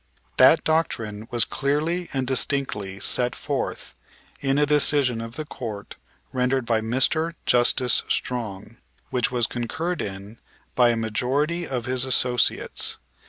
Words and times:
That 0.37 0.63
doctrine 0.63 1.27
was 1.29 1.45
clearly 1.45 2.09
and 2.11 2.25
distinctly 2.25 2.99
set 2.99 3.35
forth 3.35 3.93
in 4.39 4.57
a 4.57 4.65
decision 4.65 5.21
of 5.21 5.35
the 5.35 5.45
Court 5.45 5.95
rendered 6.33 6.65
by 6.65 6.81
Mr. 6.81 7.35
Justice 7.45 8.01
Strong, 8.07 8.77
which 9.11 9.31
was 9.31 9.45
concurred 9.45 10.01
in 10.01 10.39
by 10.73 10.89
a 10.89 10.97
majority 10.97 11.67
of 11.67 11.85
his 11.85 12.03
associates. 12.03 12.97